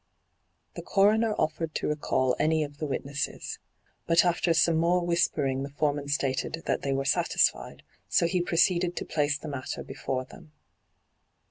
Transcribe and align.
The 0.73 0.81
coroner 0.81 1.33
offered 1.33 1.75
to 1.75 1.87
recall 1.89 2.35
any 2.39 2.63
of 2.63 2.79
the 2.79 2.87
witnesses. 2.87 3.59
But 4.07 4.25
after 4.25 4.51
some 4.51 4.77
more 4.77 5.05
whispering 5.05 5.61
the 5.61 5.69
foreman 5.69 6.07
stated 6.07 6.63
that 6.65 6.81
they 6.81 6.91
were 6.91 7.05
satisfied, 7.05 7.83
so 8.09 8.25
he 8.25 8.41
proceeded 8.41 8.95
to 8.97 9.05
place 9.05 9.37
the 9.37 9.47
matter 9.47 9.83
before 9.83 10.25
them. 10.25 10.53